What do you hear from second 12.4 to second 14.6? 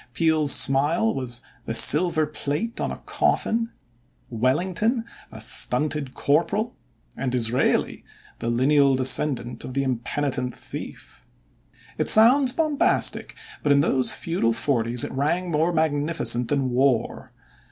bombastic, but in those feudal